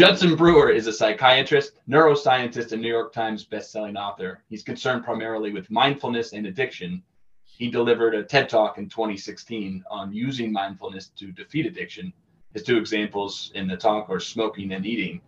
[0.00, 4.42] Judson Brewer is a psychiatrist, neuroscientist, and New York Times bestselling author.
[4.48, 7.02] He's concerned primarily with mindfulness and addiction.
[7.44, 12.14] He delivered a TED Talk in 2016 on using mindfulness to defeat addiction.
[12.54, 15.20] His two examples in the talk are smoking and eating.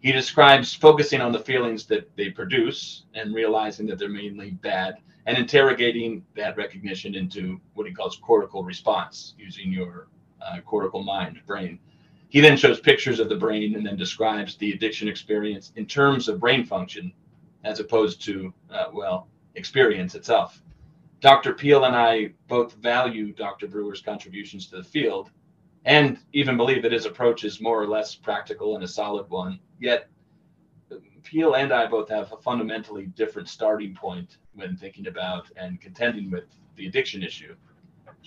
[0.00, 4.94] He describes focusing on the feelings that they produce and realizing that they're mainly bad
[5.26, 10.08] and interrogating that recognition into what he calls cortical response using your
[10.40, 11.78] uh, cortical mind, brain.
[12.28, 16.28] He then shows pictures of the brain and then describes the addiction experience in terms
[16.28, 17.12] of brain function
[17.64, 20.62] as opposed to, uh, well, experience itself.
[21.20, 21.54] Dr.
[21.54, 23.66] Peele and I both value Dr.
[23.66, 25.30] Brewer's contributions to the field
[25.84, 29.60] and even believe that his approach is more or less practical and a solid one.
[29.78, 30.08] Yet,
[31.22, 36.30] Peele and I both have a fundamentally different starting point when thinking about and contending
[36.30, 36.44] with
[36.76, 37.56] the addiction issue.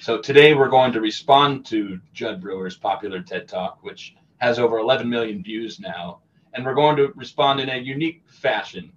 [0.02, 4.78] So today we're going to respond to Judd Brewer's popular TED Talk, which has over
[4.78, 6.22] 11 million views now,
[6.54, 8.94] and we're going to respond in a unique fashion.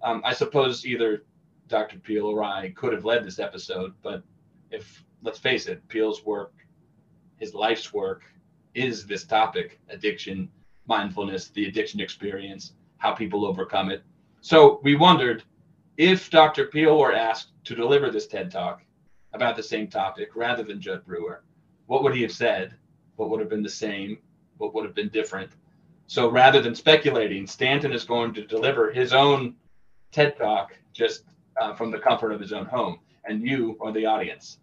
[0.00, 1.24] Um, I suppose either
[1.66, 1.98] Dr.
[1.98, 4.22] Peele or I could have led this episode, but
[4.70, 6.52] if let's face it, Peele's work,
[7.36, 8.22] his life's work,
[8.74, 10.48] is this topic: addiction,
[10.86, 14.04] mindfulness, the addiction experience, how people overcome it.
[14.40, 15.42] So we wondered
[15.96, 16.66] if Dr.
[16.66, 18.83] Peele were asked to deliver this TED Talk
[19.34, 21.42] about the same topic rather than Judd Brewer,
[21.86, 22.74] what would he have said?
[23.16, 24.18] What would have been the same?
[24.58, 25.50] What would have been different?
[26.06, 29.56] So rather than speculating, Stanton is going to deliver his own
[30.12, 31.24] TED Talk just
[31.60, 34.58] uh, from the comfort of his own home, and you are the audience.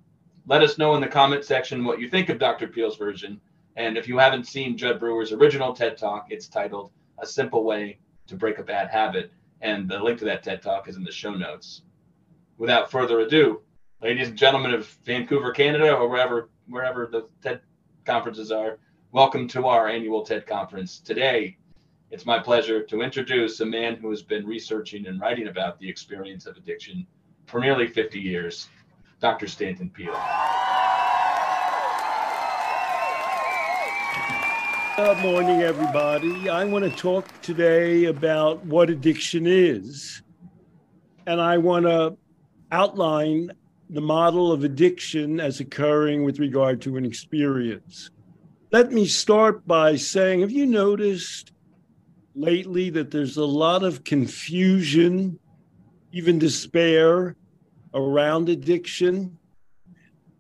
[0.47, 2.67] Let us know in the comment section what you think of Dr.
[2.67, 3.39] Peele's version.
[3.75, 7.99] And if you haven't seen Judd Brewer's original TED Talk, it's titled A Simple Way
[8.27, 9.31] to Break a Bad Habit.
[9.61, 11.83] And the link to that TED Talk is in the show notes.
[12.57, 13.61] Without further ado,
[14.01, 17.61] ladies and gentlemen of Vancouver, Canada, or wherever wherever the TED
[18.03, 18.79] conferences are,
[19.11, 20.99] welcome to our annual TED conference.
[20.99, 21.55] Today,
[22.09, 25.87] it's my pleasure to introduce a man who has been researching and writing about the
[25.87, 27.05] experience of addiction
[27.45, 28.69] for nearly 50 years,
[29.19, 29.47] Dr.
[29.47, 30.19] Stanton Peele.
[34.97, 36.49] Good morning, everybody.
[36.49, 40.23] I want to talk today about what addiction is.
[41.27, 42.17] And I want to
[42.71, 43.51] outline
[43.91, 48.09] the model of addiction as occurring with regard to an experience.
[48.71, 51.51] Let me start by saying have you noticed
[52.33, 55.37] lately that there's a lot of confusion,
[56.13, 57.35] even despair
[57.93, 59.37] around addiction?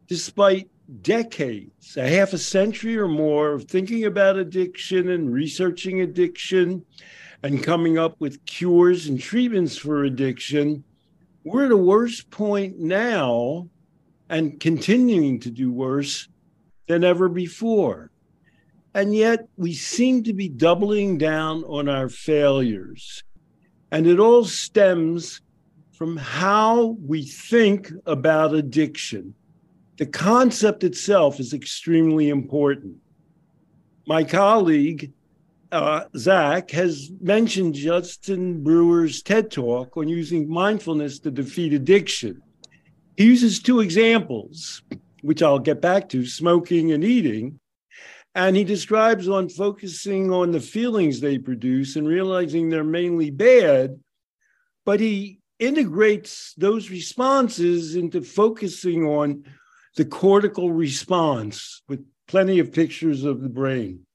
[0.07, 0.69] Despite
[1.01, 6.85] decades, a half a century or more of thinking about addiction and researching addiction
[7.43, 10.85] and coming up with cures and treatments for addiction,
[11.43, 13.67] we're at a worse point now
[14.29, 16.27] and continuing to do worse
[16.87, 18.11] than ever before.
[18.93, 23.23] And yet we seem to be doubling down on our failures.
[23.91, 25.41] And it all stems
[25.91, 29.33] from how we think about addiction.
[29.97, 32.97] The concept itself is extremely important.
[34.07, 35.11] My colleague,
[35.71, 42.41] uh, Zach has mentioned Justin Brewer's TED Talk on using mindfulness to defeat addiction.
[43.15, 44.81] He uses two examples,
[45.21, 47.59] which I'll get back to smoking and eating.
[48.35, 53.99] And he describes on focusing on the feelings they produce and realizing they're mainly bad,
[54.85, 59.43] but he integrates those responses into focusing on
[59.97, 64.05] the cortical response with plenty of pictures of the brain.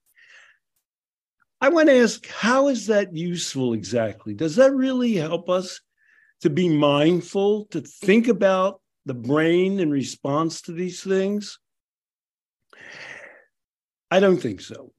[1.60, 4.34] I want to ask, how is that useful exactly?
[4.34, 5.80] Does that really help us
[6.42, 11.58] to be mindful, to think about the brain in response to these things?
[14.10, 14.92] I don't think so.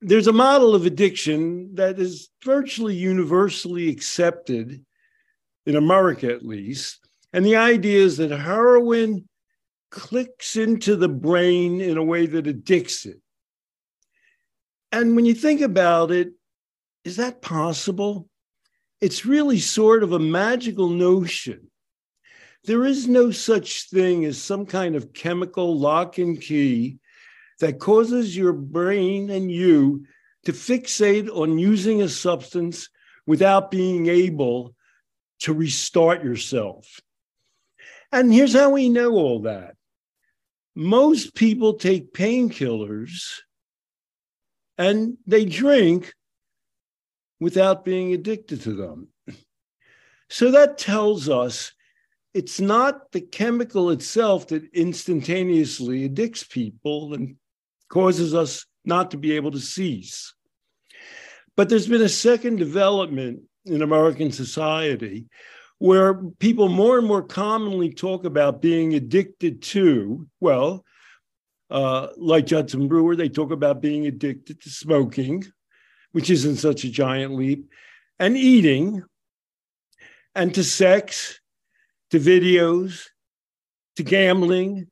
[0.00, 4.84] There's a model of addiction that is virtually universally accepted,
[5.66, 7.06] in America at least.
[7.32, 9.28] And the idea is that heroin
[9.90, 13.20] clicks into the brain in a way that addicts it.
[14.92, 16.32] And when you think about it,
[17.04, 18.28] is that possible?
[19.00, 21.70] It's really sort of a magical notion.
[22.64, 26.98] There is no such thing as some kind of chemical lock and key
[27.60, 30.06] that causes your brain and you
[30.44, 32.88] to fixate on using a substance
[33.26, 34.74] without being able
[35.40, 37.00] to restart yourself.
[38.12, 39.76] And here's how we know all that
[40.74, 43.40] most people take painkillers
[44.80, 46.14] and they drink
[47.38, 49.08] without being addicted to them.
[50.30, 51.72] So that tells us
[52.32, 57.36] it's not the chemical itself that instantaneously addicts people and
[57.90, 60.34] causes us not to be able to cease.
[61.58, 65.26] But there's been a second development in American society
[65.76, 70.86] where people more and more commonly talk about being addicted to, well,
[71.70, 75.44] uh, like Judson Brewer, they talk about being addicted to smoking,
[76.12, 77.70] which isn't such a giant leap,
[78.18, 79.04] and eating,
[80.34, 81.40] and to sex,
[82.10, 83.06] to videos,
[83.96, 84.88] to gambling,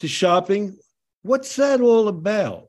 [0.00, 0.76] to shopping.
[1.22, 2.68] What's that all about?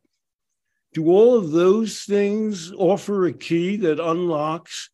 [0.94, 4.90] Do all of those things offer a key that unlocks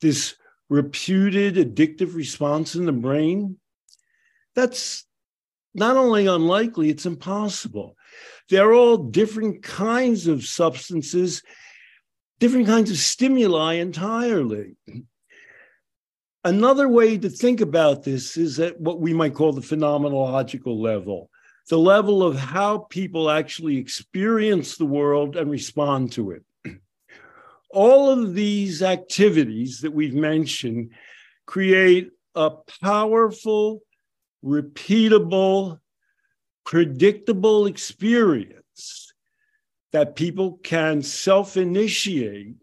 [0.00, 0.36] this
[0.68, 3.58] reputed addictive response in the brain?
[4.54, 5.04] That's
[5.74, 7.96] not only unlikely, it's impossible.
[8.48, 11.42] They're all different kinds of substances,
[12.40, 14.76] different kinds of stimuli entirely.
[16.42, 21.30] Another way to think about this is at what we might call the phenomenological level,
[21.68, 26.44] the level of how people actually experience the world and respond to it.
[27.70, 30.90] All of these activities that we've mentioned
[31.46, 32.50] create a
[32.82, 33.82] powerful,
[34.44, 35.80] repeatable,
[36.64, 39.12] predictable experience
[39.92, 42.54] that people can self initiate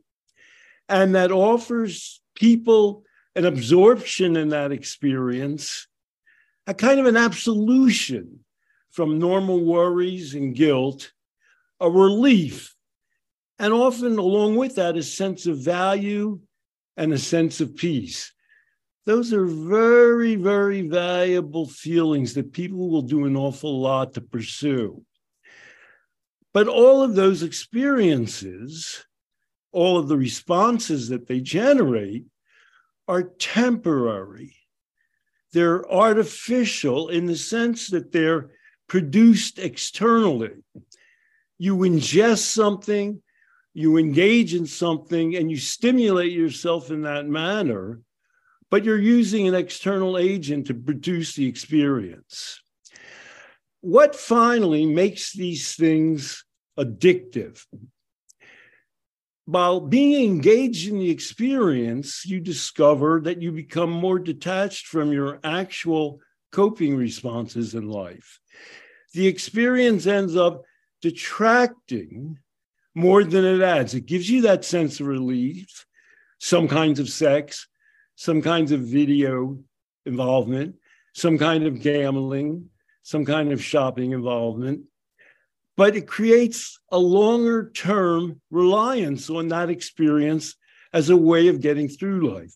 [0.90, 3.04] and that offers people
[3.36, 5.88] an absorption in that experience,
[6.66, 8.40] a kind of an absolution
[8.92, 11.12] from normal worries and guilt,
[11.80, 12.76] a relief,
[13.60, 16.40] and often along with that, a sense of value
[16.96, 18.32] and a sense of peace.
[19.08, 25.02] Those are very, very valuable feelings that people will do an awful lot to pursue.
[26.54, 29.06] But all of those experiences,
[29.72, 32.26] all of the responses that they generate,
[33.08, 34.58] are temporary.
[35.54, 38.50] They're artificial in the sense that they're
[38.90, 40.52] produced externally.
[41.58, 43.22] You ingest something,
[43.74, 48.02] you engage in something, and you stimulate yourself in that manner,
[48.70, 52.62] but you're using an external agent to produce the experience.
[53.82, 56.44] What finally makes these things
[56.78, 57.64] addictive?
[59.48, 65.40] while being engaged in the experience, you discover that you become more detached from your
[65.42, 66.20] actual
[66.52, 68.42] coping responses in life.
[69.14, 70.64] The experience ends up
[71.02, 72.40] detracting
[72.94, 73.94] more than it adds.
[73.94, 75.86] It gives you that sense of relief,
[76.40, 77.70] some kinds of sex,
[78.18, 79.58] some kinds of video
[80.06, 80.76] involvement,
[81.14, 82.70] some kind of gambling,
[83.04, 84.82] some kind of shopping involvement
[85.78, 90.56] but it creates a longer term reliance on that experience
[90.92, 92.54] as a way of getting through life.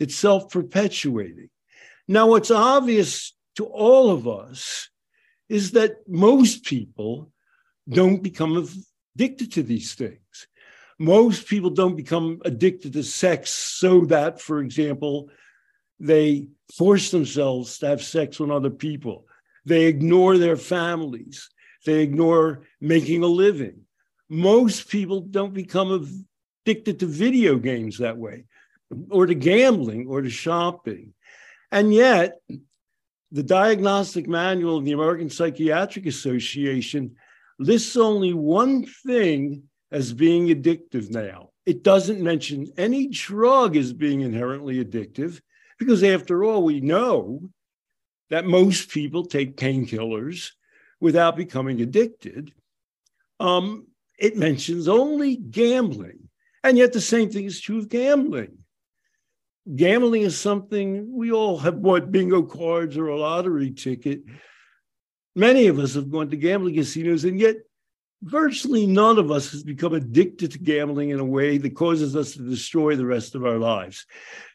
[0.00, 1.48] It's self perpetuating.
[2.08, 4.90] Now, what's obvious to all of us
[5.48, 7.30] is that most people
[7.88, 8.68] don't become
[9.16, 10.18] addicted to these things.
[10.98, 15.30] Most people don't become addicted to sex so that, for example,
[15.98, 19.26] they force themselves to have sex with other people.
[19.64, 21.50] They ignore their families.
[21.84, 23.80] They ignore making a living.
[24.28, 26.08] Most people don't become
[26.66, 28.44] addicted to video games that way,
[29.10, 31.12] or to gambling, or to shopping.
[31.70, 32.40] And yet,
[33.32, 37.16] the Diagnostic Manual of the American Psychiatric Association
[37.58, 41.50] lists only one thing as being addictive now.
[41.64, 45.40] It doesn't mention any drug as being inherently addictive,
[45.78, 47.48] because after all, we know
[48.28, 50.50] that most people take painkillers
[51.00, 52.52] without becoming addicted.
[53.38, 53.86] Um,
[54.18, 56.28] it mentions only gambling.
[56.64, 58.58] And yet the same thing is true of gambling.
[59.76, 64.22] Gambling is something we all have bought bingo cards or a lottery ticket.
[65.36, 67.56] Many of us have gone to gambling casinos, and yet
[68.24, 72.32] virtually none of us has become addicted to gambling in a way that causes us
[72.32, 74.06] to destroy the rest of our lives.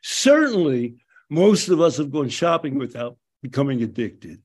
[0.02, 0.96] Certainly,
[1.30, 4.42] most of us have gone shopping without becoming addicted.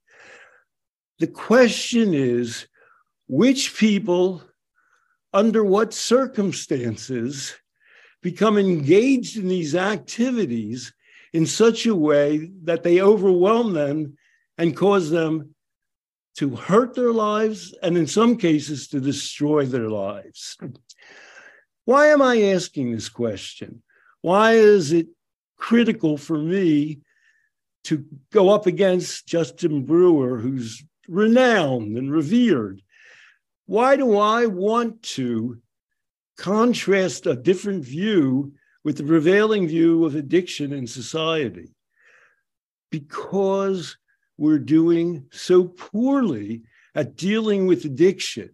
[1.19, 2.69] The question is
[3.27, 4.43] which people,
[5.33, 7.55] under what circumstances,
[8.21, 10.93] become engaged in these activities
[11.33, 14.19] in such a way that they overwhelm them
[14.59, 15.54] and cause them
[16.37, 20.57] to hurt their lives and, in some cases, to destroy their lives.
[21.85, 23.83] Why am I asking this question?
[24.21, 25.09] Why is it
[25.57, 27.01] critical for me
[27.85, 32.83] to go up against Justin Brewer, who's renowned and revered.
[33.67, 35.61] Why do I want to
[36.37, 41.75] contrast a different view with the prevailing view of addiction in society?
[42.91, 43.97] Because
[44.37, 46.63] we're doing so poorly
[46.95, 48.51] at dealing with addiction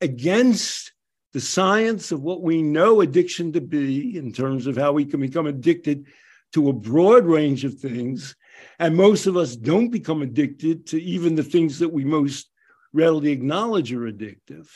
[0.00, 0.92] against
[1.32, 5.20] the science of what we know addiction to be in terms of how we can
[5.20, 6.06] become addicted
[6.52, 8.36] to a broad range of things.
[8.78, 12.50] And most of us don't become addicted to even the things that we most
[12.92, 14.68] readily acknowledge are addictive.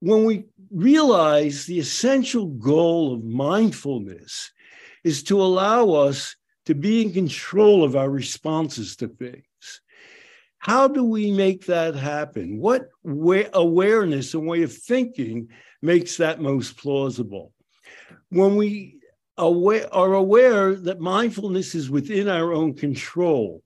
[0.00, 4.50] When we realize the essential goal of mindfulness
[5.04, 9.80] is to allow us to be in control of our responses to things.
[10.58, 12.58] How do we make that happen?
[12.58, 15.48] What way, awareness and way of thinking
[15.80, 17.52] makes that most plausible?
[18.28, 19.00] When we
[19.36, 23.62] aware, are aware that mindfulness is within our own control,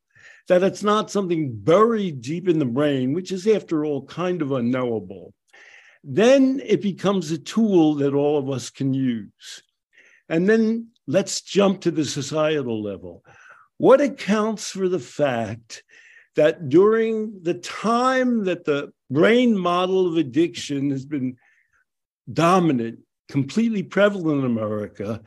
[0.49, 4.53] that it's not something buried deep in the brain, which is, after all, kind of
[4.53, 5.35] unknowable,
[6.03, 9.63] then it becomes a tool that all of us can use.
[10.29, 13.25] And then let's jump to the societal level.
[13.79, 15.85] What accounts for the fact
[16.35, 21.37] that during the time that the brain model of addiction has been
[22.33, 25.23] dominant, completely prevalent in America,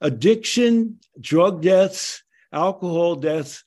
[0.00, 2.22] addiction, drug deaths,
[2.52, 3.64] alcohol deaths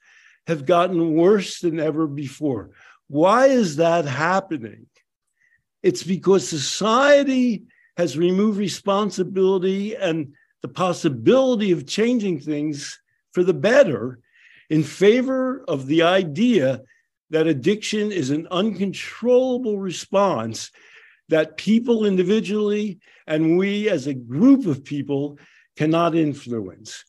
[0.48, 2.72] have gotten worse than ever before.
[3.08, 4.88] Why is that happening?
[5.84, 7.64] It's because society
[7.98, 13.00] has removed responsibility and the possibility of changing things
[13.32, 14.20] for the better
[14.70, 16.82] in favor of the idea
[17.30, 20.72] that addiction is an uncontrollable response
[21.30, 25.40] that people individually and we as a group of people
[25.78, 27.06] cannot influence.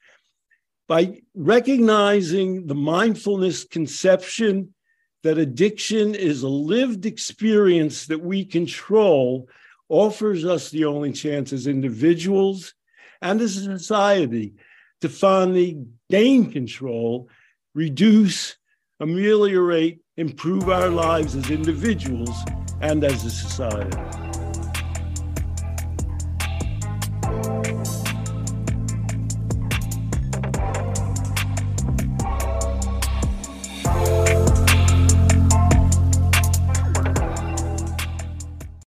[0.89, 4.75] By recognizing the mindfulness conception
[5.23, 9.49] that addiction is a lived experience that we control,
[9.89, 12.75] offers us the only chance as individuals
[13.23, 14.55] and as a society
[15.01, 17.29] to finally gain control
[17.75, 18.57] reduce,
[19.01, 22.37] ameliorate, improve our lives as individuals
[22.81, 24.22] and as a society.